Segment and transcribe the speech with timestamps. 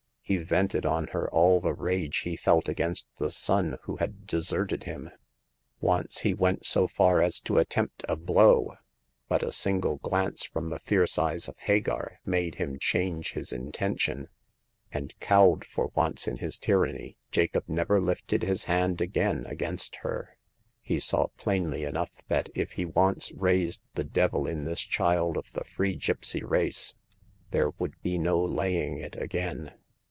[0.23, 4.85] He vented on her all the rage he felt against the son who had deserted
[4.85, 5.09] him.
[5.81, 8.75] Once he went so far as to attempt a blow;
[9.27, 13.73] but a single glance from the fierce eyes of Hagar made him change his in
[13.73, 14.29] tention;
[14.89, 20.37] and, cowed for once in his t)Tanny, Jacob never lifted his hand again against her.
[20.81, 25.51] He saw plainly enough that if he once raised the devil in this child of
[25.51, 26.95] the free gipsy race,
[27.49, 29.73] there would be no laying it again.